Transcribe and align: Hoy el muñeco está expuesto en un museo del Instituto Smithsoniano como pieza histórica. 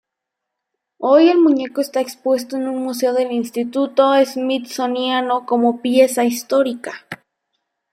Hoy 0.97 1.29
el 1.29 1.37
muñeco 1.37 1.79
está 1.79 1.99
expuesto 2.01 2.55
en 2.55 2.67
un 2.67 2.81
museo 2.81 3.13
del 3.13 3.31
Instituto 3.31 4.11
Smithsoniano 4.25 5.45
como 5.45 5.79
pieza 5.79 6.23
histórica. 6.23 6.91